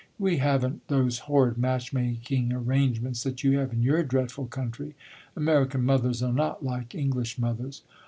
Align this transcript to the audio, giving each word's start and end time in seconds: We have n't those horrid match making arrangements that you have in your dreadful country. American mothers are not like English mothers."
We 0.17 0.37
have 0.37 0.65
n't 0.65 0.87
those 0.87 1.19
horrid 1.29 1.59
match 1.59 1.93
making 1.93 2.51
arrangements 2.51 3.21
that 3.21 3.43
you 3.43 3.59
have 3.59 3.71
in 3.71 3.83
your 3.83 4.01
dreadful 4.01 4.47
country. 4.47 4.95
American 5.35 5.83
mothers 5.85 6.23
are 6.23 6.33
not 6.33 6.65
like 6.65 6.95
English 6.95 7.37
mothers." 7.37 7.83